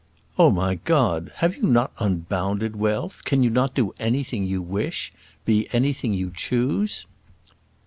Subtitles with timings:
[0.35, 1.31] "Oh, my God!
[1.35, 3.23] Have you not unbounded wealth?
[3.23, 5.13] Can you not do anything you wish?
[5.45, 7.05] be anything you choose?"